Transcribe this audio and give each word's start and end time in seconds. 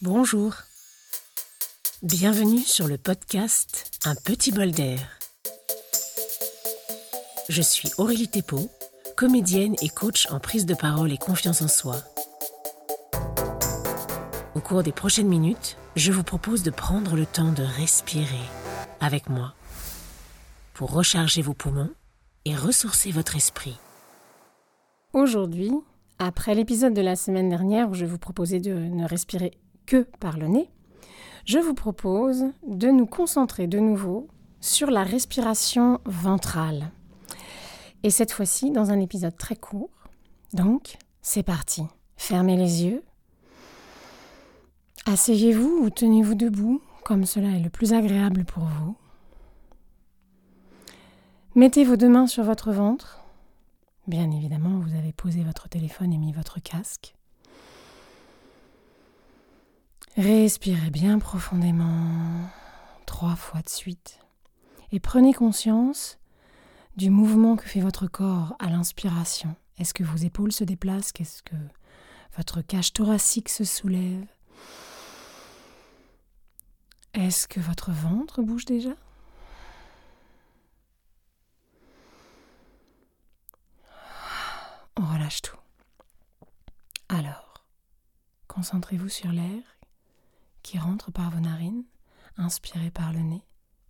Bonjour. 0.00 0.54
Bienvenue 2.04 2.60
sur 2.60 2.86
le 2.86 2.98
podcast 2.98 3.90
Un 4.04 4.14
petit 4.14 4.52
bol 4.52 4.70
d'air. 4.70 5.00
Je 7.48 7.60
suis 7.60 7.90
Aurélie 7.98 8.28
Thépeau, 8.28 8.70
comédienne 9.16 9.74
et 9.82 9.88
coach 9.88 10.28
en 10.30 10.38
prise 10.38 10.66
de 10.66 10.74
parole 10.74 11.12
et 11.12 11.18
confiance 11.18 11.62
en 11.62 11.66
soi. 11.66 11.96
Au 14.54 14.60
cours 14.60 14.84
des 14.84 14.92
prochaines 14.92 15.26
minutes, 15.26 15.76
je 15.96 16.12
vous 16.12 16.22
propose 16.22 16.62
de 16.62 16.70
prendre 16.70 17.16
le 17.16 17.26
temps 17.26 17.50
de 17.50 17.64
respirer 17.64 18.46
avec 19.00 19.28
moi 19.28 19.54
pour 20.74 20.92
recharger 20.92 21.42
vos 21.42 21.54
poumons 21.54 21.90
et 22.44 22.54
ressourcer 22.54 23.10
votre 23.10 23.34
esprit. 23.34 23.76
Aujourd'hui, 25.12 25.72
après 26.20 26.54
l'épisode 26.54 26.94
de 26.94 27.02
la 27.02 27.16
semaine 27.16 27.48
dernière 27.48 27.90
où 27.90 27.94
je 27.94 28.04
vous 28.04 28.18
proposais 28.18 28.60
de 28.60 28.74
ne 28.74 29.04
respirer 29.04 29.58
que 29.88 30.06
par 30.20 30.36
le 30.36 30.48
nez, 30.48 30.70
je 31.46 31.58
vous 31.58 31.72
propose 31.72 32.44
de 32.66 32.88
nous 32.88 33.06
concentrer 33.06 33.66
de 33.66 33.78
nouveau 33.78 34.28
sur 34.60 34.90
la 34.90 35.02
respiration 35.02 35.98
ventrale. 36.04 36.92
Et 38.02 38.10
cette 38.10 38.32
fois-ci 38.32 38.70
dans 38.70 38.90
un 38.90 39.00
épisode 39.00 39.36
très 39.36 39.56
court. 39.56 39.90
Donc, 40.52 40.98
c'est 41.22 41.42
parti. 41.42 41.84
Fermez 42.16 42.56
les 42.56 42.84
yeux. 42.84 43.02
Asseyez-vous 45.06 45.80
ou 45.82 45.90
tenez-vous 45.90 46.34
debout, 46.34 46.82
comme 47.02 47.24
cela 47.24 47.48
est 47.56 47.62
le 47.62 47.70
plus 47.70 47.94
agréable 47.94 48.44
pour 48.44 48.64
vous. 48.64 48.94
Mettez 51.54 51.84
vos 51.84 51.96
deux 51.96 52.10
mains 52.10 52.26
sur 52.26 52.44
votre 52.44 52.72
ventre. 52.72 53.22
Bien 54.06 54.30
évidemment, 54.30 54.80
vous 54.80 54.94
avez 54.94 55.12
posé 55.12 55.42
votre 55.44 55.68
téléphone 55.68 56.12
et 56.12 56.18
mis 56.18 56.32
votre 56.32 56.60
casque. 56.60 57.14
Respirez 60.18 60.90
bien 60.90 61.20
profondément, 61.20 62.50
trois 63.06 63.36
fois 63.36 63.62
de 63.62 63.68
suite, 63.68 64.18
et 64.90 64.98
prenez 64.98 65.32
conscience 65.32 66.18
du 66.96 67.08
mouvement 67.08 67.54
que 67.54 67.68
fait 67.68 67.78
votre 67.78 68.08
corps 68.08 68.56
à 68.58 68.68
l'inspiration. 68.68 69.54
Est-ce 69.78 69.94
que 69.94 70.02
vos 70.02 70.16
épaules 70.16 70.50
se 70.50 70.64
déplacent? 70.64 71.12
Est-ce 71.20 71.44
que 71.44 71.54
votre 72.36 72.62
cage 72.62 72.92
thoracique 72.92 73.48
se 73.48 73.62
soulève? 73.62 74.26
Est-ce 77.14 77.46
que 77.46 77.60
votre 77.60 77.92
ventre 77.92 78.42
bouge 78.42 78.64
déjà? 78.64 78.96
On 84.96 85.04
relâche 85.14 85.42
tout. 85.42 85.56
Alors, 87.08 87.64
concentrez-vous 88.48 89.08
sur 89.08 89.30
l'air 89.30 89.62
qui 90.68 90.78
rentre 90.78 91.10
par 91.10 91.30
vos 91.30 91.40
narines, 91.40 91.86
inspirez 92.36 92.90
par 92.90 93.14
le 93.14 93.20
nez, 93.20 93.42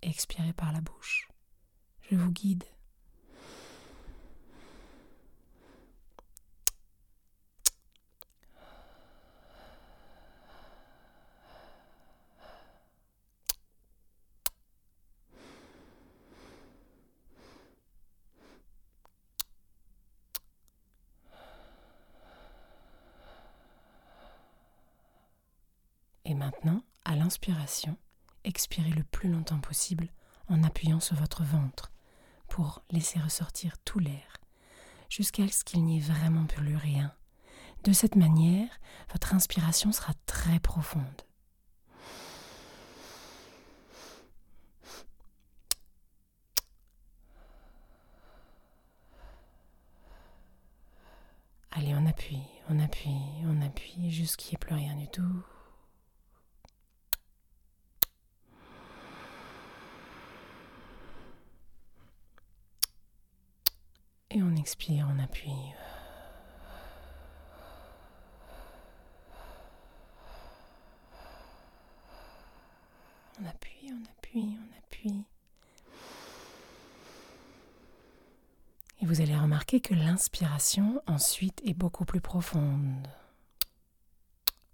expirez 0.00 0.54
par 0.54 0.72
la 0.72 0.80
bouche. 0.80 1.28
Je 2.00 2.16
vous 2.16 2.30
guide. 2.30 2.64
Et 26.24 26.34
l'inspiration, 27.32 27.96
expirez 28.44 28.90
le 28.90 29.04
plus 29.04 29.30
longtemps 29.30 29.58
possible 29.58 30.10
en 30.50 30.62
appuyant 30.64 31.00
sur 31.00 31.16
votre 31.16 31.44
ventre 31.44 31.90
pour 32.46 32.82
laisser 32.90 33.18
ressortir 33.20 33.78
tout 33.86 33.98
l'air 33.98 34.36
jusqu'à 35.08 35.48
ce 35.48 35.64
qu'il 35.64 35.82
n'y 35.82 35.96
ait 35.96 36.00
vraiment 36.00 36.44
plus 36.44 36.76
rien. 36.76 37.10
De 37.84 37.92
cette 37.94 38.16
manière, 38.16 38.68
votre 39.12 39.34
inspiration 39.34 39.92
sera 39.92 40.12
très 40.26 40.60
profonde. 40.60 41.22
Allez, 51.70 51.94
on 51.94 52.04
appuie, 52.04 52.44
on 52.68 52.78
appuie, 52.78 53.16
on 53.46 53.62
appuie 53.62 54.10
jusqu'il 54.10 54.50
n'y 54.50 54.54
ait 54.56 54.58
plus 54.58 54.74
rien 54.74 54.96
du 54.96 55.08
tout. 55.08 55.42
Expire, 64.62 65.08
on 65.12 65.18
appuie. 65.18 65.50
On 73.40 73.46
appuie, 73.46 73.90
on 73.90 74.02
appuie, 74.08 74.56
on 74.56 74.78
appuie. 74.78 75.24
Et 79.00 79.04
vous 79.04 79.20
allez 79.20 79.36
remarquer 79.36 79.80
que 79.80 79.94
l'inspiration 79.94 81.02
ensuite 81.08 81.60
est 81.64 81.74
beaucoup 81.74 82.04
plus 82.04 82.20
profonde. 82.20 83.08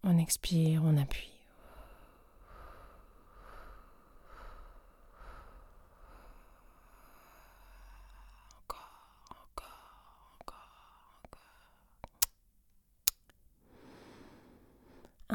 On 0.05 0.19
expire, 0.19 0.82
on 0.84 0.99
appuie. 0.99 1.38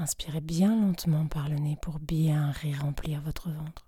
Inspirez 0.03 0.41
bien 0.41 0.75
lentement 0.75 1.27
par 1.27 1.47
le 1.47 1.55
nez 1.55 1.77
pour 1.81 1.97
bien 1.97 2.51
ré-remplir 2.51 3.21
votre 3.21 3.49
ventre. 3.49 3.85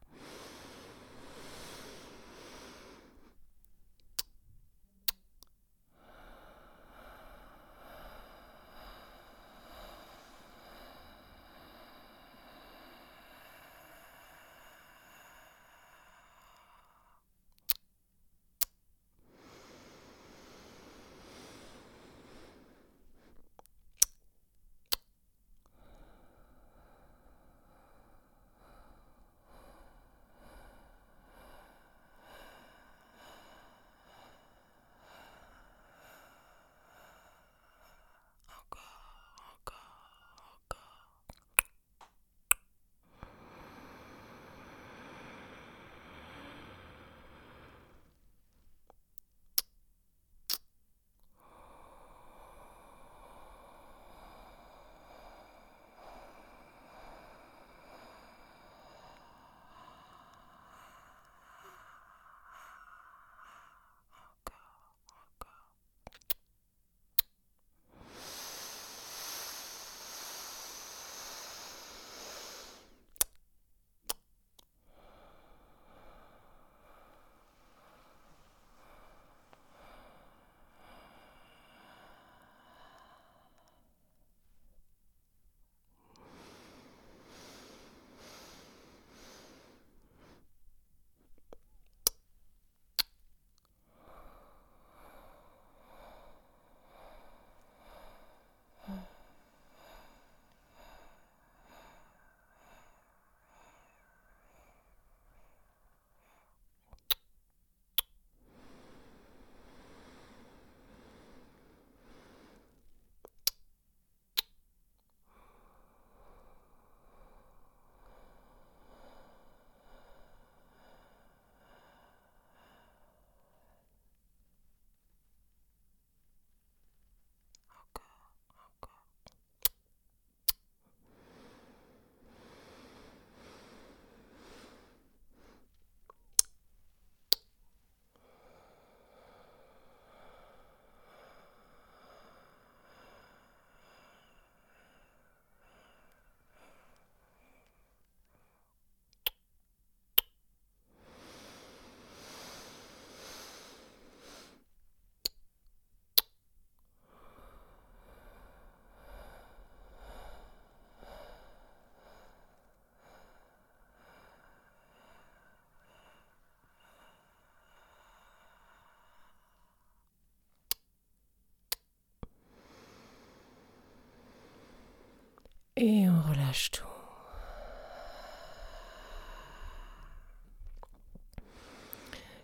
Relâche 176.25 176.71
tout. 176.71 176.83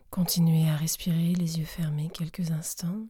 Continuez 0.10 0.70
à 0.70 0.76
respirer 0.76 1.34
les 1.36 1.60
yeux 1.60 1.66
fermés 1.66 2.10
quelques 2.14 2.52
instants. 2.52 3.08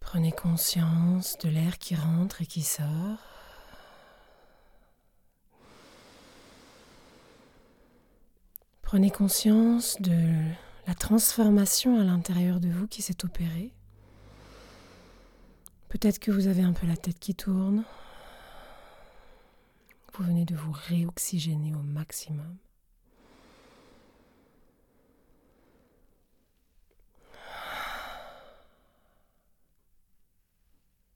Prenez 0.00 0.30
conscience 0.30 1.36
de 1.38 1.48
l'air 1.48 1.78
qui 1.78 1.96
rentre 1.96 2.40
et 2.42 2.46
qui 2.46 2.62
sort. 2.62 3.18
Prenez 8.82 9.10
conscience 9.10 10.00
de 10.00 10.52
la 10.86 10.94
transformation 10.94 12.00
à 12.00 12.04
l'intérieur 12.04 12.60
de 12.60 12.68
vous 12.68 12.86
qui 12.86 13.02
s'est 13.02 13.24
opérée. 13.24 13.72
Peut-être 15.88 16.20
que 16.20 16.30
vous 16.30 16.46
avez 16.46 16.62
un 16.62 16.72
peu 16.72 16.86
la 16.86 16.96
tête 16.96 17.18
qui 17.18 17.34
tourne. 17.34 17.84
Vous 20.16 20.22
venez 20.22 20.44
de 20.44 20.54
vous 20.54 20.70
réoxygéner 20.70 21.74
au 21.74 21.82
maximum. 21.82 22.56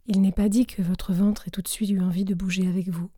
Il 0.06 0.21
n'est 0.21 0.33
pas 0.33 0.49
dit 0.49 0.67
que 0.67 0.83
votre 0.83 1.12
ventre 1.12 1.47
ait 1.47 1.50
tout 1.53 1.62
de 1.62 1.69
suite 1.69 1.91
eu 1.91 2.00
envie 2.00 2.25
de 2.25 2.35
bouger 2.35 2.67
avec 2.67 2.89
vous. 2.89 3.09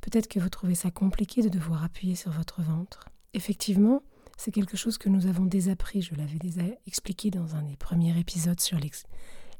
Peut-être 0.00 0.26
que 0.26 0.40
vous 0.40 0.48
trouvez 0.48 0.74
ça 0.74 0.90
compliqué 0.90 1.42
de 1.42 1.48
devoir 1.48 1.84
appuyer 1.84 2.16
sur 2.16 2.32
votre 2.32 2.60
ventre. 2.60 3.08
Effectivement, 3.34 4.02
c'est 4.36 4.50
quelque 4.50 4.76
chose 4.76 4.98
que 4.98 5.08
nous 5.08 5.26
avons 5.26 5.44
désappris, 5.44 6.02
je 6.02 6.16
l'avais 6.16 6.38
déjà 6.38 6.62
expliqué 6.88 7.30
dans 7.30 7.54
un 7.54 7.62
des 7.62 7.76
premiers 7.76 8.18
épisodes 8.18 8.58
sur 8.58 8.80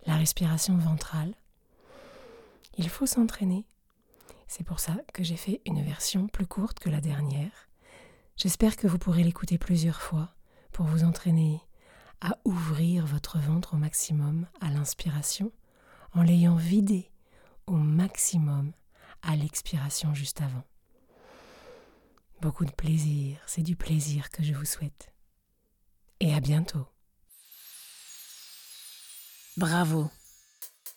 la 0.06 0.16
respiration 0.16 0.76
ventrale. 0.78 1.34
Il 2.76 2.88
faut 2.88 3.06
s'entraîner. 3.06 3.66
C'est 4.54 4.64
pour 4.64 4.80
ça 4.80 4.98
que 5.14 5.24
j'ai 5.24 5.38
fait 5.38 5.62
une 5.64 5.82
version 5.82 6.28
plus 6.28 6.46
courte 6.46 6.78
que 6.78 6.90
la 6.90 7.00
dernière. 7.00 7.70
J'espère 8.36 8.76
que 8.76 8.86
vous 8.86 8.98
pourrez 8.98 9.24
l'écouter 9.24 9.56
plusieurs 9.56 10.02
fois 10.02 10.34
pour 10.72 10.84
vous 10.84 11.04
entraîner 11.04 11.62
à 12.20 12.36
ouvrir 12.44 13.06
votre 13.06 13.38
ventre 13.38 13.72
au 13.72 13.76
maximum 13.78 14.46
à 14.60 14.68
l'inspiration 14.68 15.52
en 16.12 16.20
l'ayant 16.20 16.56
vidé 16.56 17.10
au 17.66 17.76
maximum 17.76 18.74
à 19.22 19.36
l'expiration 19.36 20.12
juste 20.12 20.42
avant. 20.42 20.64
Beaucoup 22.42 22.66
de 22.66 22.72
plaisir, 22.72 23.38
c'est 23.46 23.62
du 23.62 23.74
plaisir 23.74 24.28
que 24.28 24.42
je 24.42 24.52
vous 24.52 24.66
souhaite. 24.66 25.14
Et 26.20 26.34
à 26.34 26.40
bientôt. 26.40 26.86
Bravo. 29.56 30.10